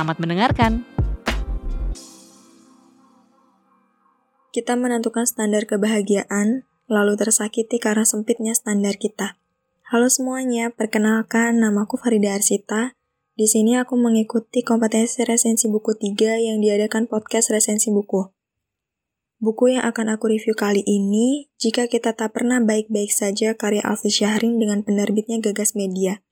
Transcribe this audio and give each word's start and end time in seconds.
Selamat 0.00 0.16
mendengarkan. 0.16 0.72
Kita 4.48 4.72
menentukan 4.72 5.28
standar 5.28 5.68
kebahagiaan, 5.68 6.64
lalu 6.88 7.20
tersakiti 7.20 7.76
karena 7.76 8.08
sempitnya 8.08 8.56
standar 8.56 8.96
kita. 8.96 9.36
Halo 9.92 10.08
semuanya, 10.08 10.72
perkenalkan 10.72 11.60
namaku 11.60 12.00
Farida 12.00 12.32
Arsita. 12.32 12.96
Di 13.36 13.44
sini 13.44 13.76
aku 13.76 14.00
mengikuti 14.00 14.64
kompetensi 14.64 15.20
resensi 15.20 15.68
buku 15.68 15.92
3 15.92 16.48
yang 16.48 16.64
diadakan 16.64 17.04
podcast 17.04 17.52
resensi 17.52 17.92
buku. 17.92 18.24
Buku 19.36 19.76
yang 19.76 19.84
akan 19.84 20.16
aku 20.16 20.32
review 20.32 20.56
kali 20.56 20.80
ini, 20.80 21.52
Jika 21.60 21.92
Kita 21.92 22.16
Tak 22.16 22.32
Pernah 22.32 22.64
Baik-Baik 22.64 23.12
Saja 23.12 23.52
karya 23.52 23.84
Alfi 23.84 24.08
Syahrin 24.08 24.56
dengan 24.56 24.80
penerbitnya 24.80 25.44
Gagas 25.44 25.76
Media. 25.76 26.24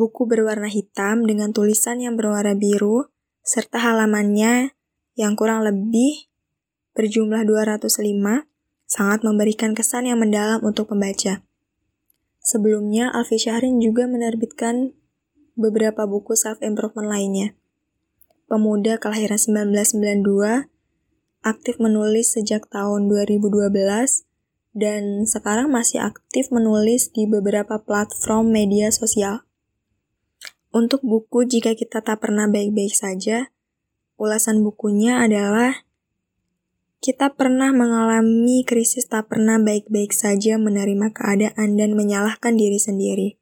Buku 0.00 0.24
berwarna 0.24 0.72
hitam 0.72 1.28
dengan 1.28 1.52
tulisan 1.52 2.00
yang 2.00 2.16
berwarna 2.16 2.56
biru, 2.56 3.12
serta 3.44 3.76
halamannya 3.76 4.72
yang 5.12 5.36
kurang 5.36 5.60
lebih 5.60 6.32
berjumlah 6.96 7.44
205, 7.44 8.48
sangat 8.88 9.20
memberikan 9.20 9.76
kesan 9.76 10.08
yang 10.08 10.16
mendalam 10.16 10.64
untuk 10.64 10.88
pembaca. 10.88 11.44
Sebelumnya, 12.40 13.12
Alfi 13.12 13.36
Syahrin 13.36 13.76
juga 13.76 14.08
menerbitkan 14.08 14.96
beberapa 15.52 16.08
buku 16.08 16.32
self-improvement 16.32 17.04
lainnya. 17.04 17.52
Pemuda 18.48 18.96
kelahiran 18.96 19.36
1992, 19.36 20.64
aktif 21.44 21.76
menulis 21.76 22.32
sejak 22.32 22.72
tahun 22.72 23.04
2012, 23.12 24.24
dan 24.72 25.28
sekarang 25.28 25.68
masih 25.68 26.00
aktif 26.00 26.48
menulis 26.48 27.12
di 27.12 27.28
beberapa 27.28 27.76
platform 27.84 28.48
media 28.48 28.88
sosial. 28.88 29.44
Untuk 30.70 31.02
buku 31.02 31.50
Jika 31.50 31.74
Kita 31.74 31.98
Tak 31.98 32.22
Pernah 32.22 32.46
Baik-Baik 32.46 32.94
Saja, 32.94 33.50
ulasan 34.14 34.62
bukunya 34.62 35.18
adalah 35.18 35.82
kita 37.02 37.34
pernah 37.34 37.74
mengalami 37.74 38.62
krisis 38.62 39.10
tak 39.10 39.34
pernah 39.34 39.58
baik-baik 39.58 40.14
saja 40.14 40.62
menerima 40.62 41.10
keadaan 41.10 41.74
dan 41.74 41.98
menyalahkan 41.98 42.54
diri 42.54 42.78
sendiri. 42.78 43.34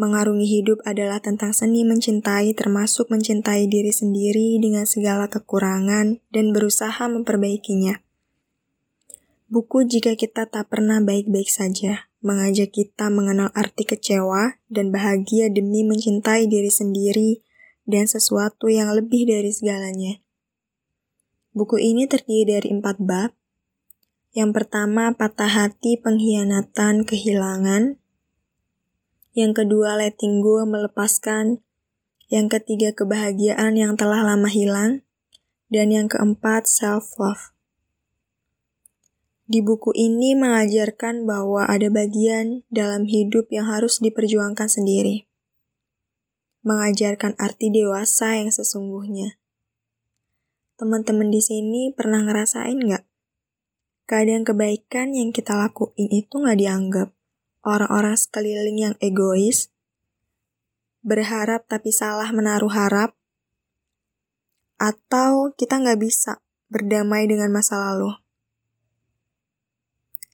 Mengarungi 0.00 0.50
hidup 0.50 0.82
adalah 0.82 1.22
tentang 1.22 1.54
seni 1.54 1.86
mencintai 1.86 2.58
termasuk 2.58 3.06
mencintai 3.12 3.70
diri 3.70 3.94
sendiri 3.94 4.58
dengan 4.58 4.90
segala 4.90 5.30
kekurangan 5.30 6.18
dan 6.34 6.50
berusaha 6.50 7.06
memperbaikinya. 7.06 8.02
Buku 9.46 9.86
Jika 9.86 10.18
Kita 10.18 10.50
Tak 10.50 10.74
Pernah 10.74 10.98
Baik-Baik 11.04 11.46
Saja 11.46 12.09
mengajak 12.20 12.72
kita 12.72 13.08
mengenal 13.08 13.48
arti 13.56 13.88
kecewa 13.88 14.60
dan 14.68 14.92
bahagia 14.92 15.48
demi 15.48 15.80
mencintai 15.84 16.44
diri 16.44 16.68
sendiri 16.68 17.40
dan 17.88 18.04
sesuatu 18.04 18.68
yang 18.68 18.92
lebih 18.92 19.24
dari 19.24 19.48
segalanya. 19.48 20.20
Buku 21.50 21.82
ini 21.82 22.06
terdiri 22.06 22.60
dari 22.60 22.68
empat 22.70 23.02
bab. 23.02 23.34
Yang 24.30 24.62
pertama, 24.62 25.10
patah 25.18 25.50
hati, 25.50 25.98
pengkhianatan, 25.98 27.02
kehilangan. 27.02 27.98
Yang 29.34 29.52
kedua, 29.64 29.98
letting 29.98 30.38
go, 30.38 30.62
melepaskan. 30.62 31.66
Yang 32.30 32.46
ketiga, 32.62 32.94
kebahagiaan 32.94 33.74
yang 33.74 33.98
telah 33.98 34.22
lama 34.22 34.46
hilang. 34.46 35.02
Dan 35.66 35.90
yang 35.90 36.06
keempat, 36.06 36.70
self-love. 36.70 37.50
Di 39.50 39.66
buku 39.66 39.90
ini 39.98 40.38
mengajarkan 40.38 41.26
bahwa 41.26 41.66
ada 41.66 41.90
bagian 41.90 42.62
dalam 42.70 43.02
hidup 43.02 43.50
yang 43.50 43.66
harus 43.66 43.98
diperjuangkan 43.98 44.70
sendiri. 44.70 45.26
Mengajarkan 46.62 47.34
arti 47.34 47.74
dewasa 47.74 48.38
yang 48.38 48.54
sesungguhnya. 48.54 49.42
Teman-teman 50.78 51.34
di 51.34 51.42
sini 51.42 51.90
pernah 51.90 52.22
ngerasain 52.22 52.78
nggak? 52.78 53.02
Keadaan 54.06 54.46
kebaikan 54.46 55.18
yang 55.18 55.34
kita 55.34 55.58
lakuin 55.58 56.06
itu 56.14 56.30
nggak 56.30 56.54
dianggap. 56.54 57.08
Orang-orang 57.66 58.14
sekeliling 58.14 58.78
yang 58.78 58.94
egois, 59.02 59.74
berharap 61.02 61.66
tapi 61.66 61.90
salah 61.90 62.30
menaruh 62.30 62.70
harap, 62.70 63.18
atau 64.78 65.50
kita 65.58 65.82
nggak 65.82 65.98
bisa 65.98 66.38
berdamai 66.70 67.26
dengan 67.26 67.50
masa 67.50 67.82
lalu. 67.82 68.19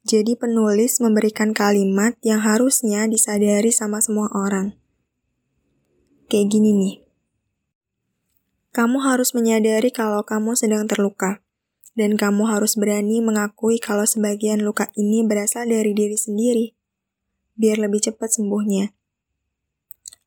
Jadi 0.07 0.39
penulis 0.39 1.03
memberikan 1.03 1.51
kalimat 1.51 2.15
yang 2.23 2.39
harusnya 2.39 3.11
disadari 3.11 3.75
sama 3.75 3.99
semua 3.99 4.31
orang. 4.31 4.79
Kayak 6.31 6.47
gini 6.55 6.71
nih. 6.71 6.97
Kamu 8.71 9.03
harus 9.03 9.35
menyadari 9.35 9.91
kalau 9.91 10.23
kamu 10.23 10.55
sedang 10.55 10.87
terluka. 10.87 11.43
Dan 11.99 12.15
kamu 12.15 12.47
harus 12.47 12.79
berani 12.79 13.19
mengakui 13.19 13.83
kalau 13.83 14.07
sebagian 14.07 14.63
luka 14.63 14.95
ini 14.95 15.27
berasal 15.27 15.67
dari 15.67 15.91
diri 15.91 16.15
sendiri. 16.15 16.67
Biar 17.59 17.83
lebih 17.83 18.07
cepat 18.07 18.31
sembuhnya. 18.31 18.95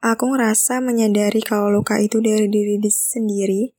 Aku 0.03 0.35
ngerasa 0.35 0.83
menyadari 0.83 1.39
kalau 1.39 1.71
luka 1.71 2.03
itu 2.03 2.19
dari 2.19 2.51
diri 2.51 2.83
sendiri 2.83 3.71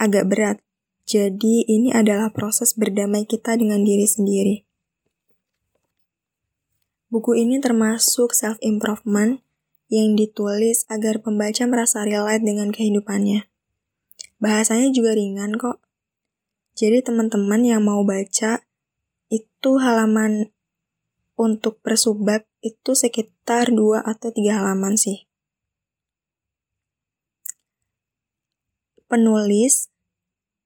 agak 0.00 0.24
berat. 0.24 0.56
Jadi 1.04 1.68
ini 1.68 1.92
adalah 1.92 2.32
proses 2.32 2.72
berdamai 2.72 3.28
kita 3.28 3.60
dengan 3.60 3.84
diri 3.84 4.08
sendiri. 4.08 4.67
Buku 7.08 7.40
ini 7.40 7.56
termasuk 7.56 8.36
self-improvement 8.36 9.40
yang 9.88 10.12
ditulis 10.12 10.84
agar 10.92 11.24
pembaca 11.24 11.64
merasa 11.64 12.04
relate 12.04 12.44
dengan 12.44 12.68
kehidupannya. 12.68 13.48
Bahasanya 14.36 14.92
juga 14.92 15.16
ringan 15.16 15.56
kok. 15.56 15.80
Jadi 16.76 17.00
teman-teman 17.00 17.64
yang 17.64 17.80
mau 17.80 18.04
baca, 18.04 18.62
itu 19.32 19.70
halaman 19.80 20.52
untuk 21.34 21.80
persubab 21.80 22.44
itu 22.60 22.92
sekitar 22.92 23.72
2 23.72 24.04
atau 24.04 24.28
3 24.28 24.60
halaman 24.60 25.00
sih. 25.00 25.24
Penulis 29.08 29.88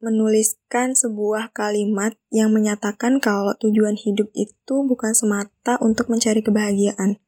menuliskan 0.03 0.99
sebuah 0.99 1.55
kalimat 1.55 2.19
yang 2.35 2.51
menyatakan 2.51 3.23
kalau 3.23 3.55
tujuan 3.63 3.95
hidup 3.95 4.29
itu 4.35 4.83
bukan 4.83 5.15
semata 5.15 5.79
untuk 5.79 6.11
mencari 6.11 6.43
kebahagiaan. 6.43 7.23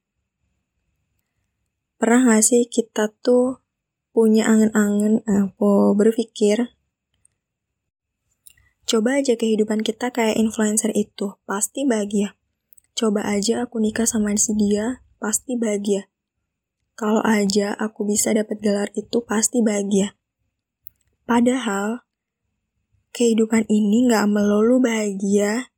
Pernah 1.96 2.34
gak 2.34 2.44
sih 2.44 2.66
kita 2.66 3.14
tuh 3.22 3.62
punya 4.10 4.50
angen-angen, 4.50 5.22
eh, 5.26 5.46
berpikir, 5.94 6.74
coba 8.86 9.22
aja 9.22 9.34
kehidupan 9.38 9.86
kita 9.86 10.10
kayak 10.10 10.38
influencer 10.38 10.90
itu, 10.94 11.38
pasti 11.46 11.86
bahagia. 11.86 12.34
Coba 12.94 13.26
aja 13.26 13.66
aku 13.66 13.82
nikah 13.82 14.06
sama 14.06 14.34
si 14.38 14.54
dia, 14.54 15.02
pasti 15.18 15.58
bahagia. 15.58 16.06
Kalau 16.94 17.22
aja 17.26 17.74
aku 17.74 18.06
bisa 18.06 18.30
dapat 18.30 18.62
gelar 18.62 18.90
itu, 18.94 19.18
pasti 19.26 19.66
bahagia. 19.66 20.14
Padahal, 21.26 22.06
kehidupan 23.14 23.70
ini 23.70 24.10
gak 24.10 24.26
melulu 24.26 24.82
bahagia. 24.82 25.70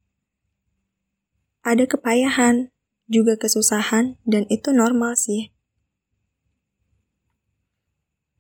Ada 1.61 1.85
kepayahan, 1.85 2.73
juga 3.05 3.37
kesusahan, 3.37 4.17
dan 4.25 4.49
itu 4.49 4.73
normal 4.73 5.21
sih. 5.21 5.53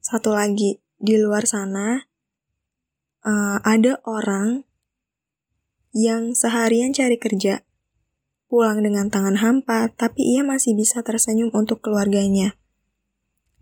Satu 0.01 0.33
lagi, 0.33 0.81
di 0.97 1.21
luar 1.21 1.45
sana, 1.45 2.09
uh, 3.21 3.61
ada 3.61 4.01
orang 4.09 4.65
yang 5.93 6.33
seharian 6.33 6.97
cari 6.97 7.21
kerja, 7.21 7.61
pulang 8.49 8.81
dengan 8.81 9.13
tangan 9.13 9.45
hampa, 9.45 9.93
tapi 9.93 10.25
ia 10.25 10.41
masih 10.41 10.73
bisa 10.73 11.05
tersenyum 11.05 11.53
untuk 11.53 11.85
keluarganya. 11.85 12.57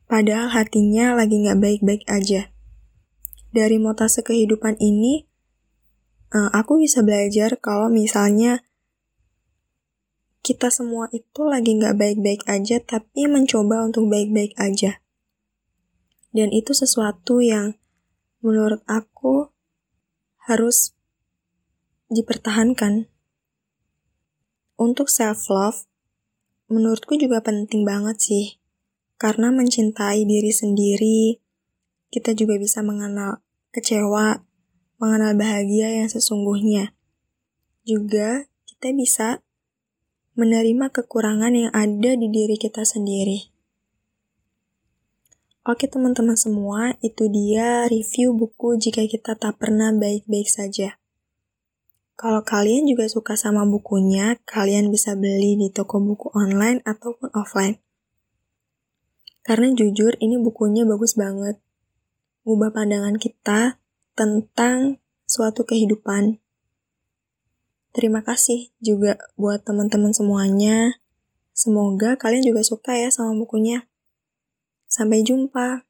Padahal 0.07 0.53
hatinya 0.55 1.19
lagi 1.19 1.43
gak 1.43 1.59
baik-baik 1.59 2.07
aja 2.07 2.54
dari 3.55 3.79
mutasi 3.79 4.27
kehidupan 4.27 4.75
ini, 4.83 5.31
uh, 6.35 6.51
aku 6.51 6.83
bisa 6.83 7.06
belajar 7.06 7.55
kalau 7.62 7.87
misalnya 7.87 8.67
kita 10.43 10.75
semua 10.75 11.06
itu 11.15 11.47
lagi 11.47 11.79
nggak 11.79 11.95
baik-baik 11.95 12.43
aja, 12.51 12.83
tapi 12.83 13.31
mencoba 13.31 13.87
untuk 13.87 14.11
baik-baik 14.11 14.59
aja. 14.59 14.99
Dan 16.35 16.51
itu 16.51 16.75
sesuatu 16.75 17.39
yang 17.39 17.79
menurut 18.43 18.83
aku 18.91 19.55
harus 20.51 20.93
dipertahankan. 22.11 23.06
Untuk 24.75 25.06
self-love, 25.06 25.87
menurutku 26.67 27.15
juga 27.15 27.39
penting 27.41 27.87
banget 27.87 28.19
sih. 28.19 28.47
Karena 29.15 29.55
mencintai 29.55 30.27
diri 30.27 30.51
sendiri, 30.51 31.39
kita 32.11 32.35
juga 32.35 32.59
bisa 32.59 32.83
mengenal 32.83 33.44
kecewa, 33.75 34.47
mengenal 35.03 35.35
bahagia 35.35 35.91
yang 35.91 36.06
sesungguhnya. 36.06 36.94
Juga 37.82 38.47
kita 38.71 38.94
bisa 38.94 39.43
menerima 40.38 40.94
kekurangan 40.94 41.50
yang 41.50 41.73
ada 41.75 42.15
di 42.15 42.31
diri 42.31 42.55
kita 42.55 42.87
sendiri. 42.87 43.50
Oke 45.65 45.88
teman-teman 45.88 46.37
semua, 46.37 46.93
itu 47.00 47.26
dia 47.32 47.88
review 47.88 48.37
buku 48.37 48.76
Jika 48.76 49.09
Kita 49.09 49.32
Tak 49.32 49.56
Pernah 49.56 49.97
Baik-Baik 49.97 50.44
Saja. 50.44 51.00
Kalau 52.20 52.44
kalian 52.44 52.85
juga 52.85 53.09
suka 53.09 53.32
sama 53.35 53.65
bukunya, 53.65 54.37
kalian 54.44 54.93
bisa 54.93 55.17
beli 55.17 55.56
di 55.56 55.73
toko 55.73 56.05
buku 56.05 56.31
online 56.37 56.85
ataupun 56.85 57.32
offline. 57.32 57.81
Karena 59.41 59.73
jujur, 59.73 60.20
ini 60.20 60.37
bukunya 60.37 60.85
bagus 60.85 61.17
banget. 61.17 61.64
Ngubah 62.44 62.76
pandangan 62.76 63.17
kita 63.17 63.81
tentang 64.12 65.00
suatu 65.25 65.64
kehidupan. 65.64 66.38
Terima 67.96 68.20
kasih 68.20 68.75
juga 68.85 69.17
buat 69.41 69.64
teman-teman 69.64 70.12
semuanya. 70.12 71.00
Semoga 71.56 72.20
kalian 72.20 72.44
juga 72.44 72.61
suka 72.61 73.00
ya 73.00 73.08
sama 73.08 73.32
bukunya. 73.38 73.88
Sampai 74.91 75.25
jumpa. 75.25 75.88